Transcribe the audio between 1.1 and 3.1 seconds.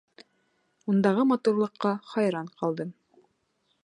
матурлыҡҡа хайран ҡалдым.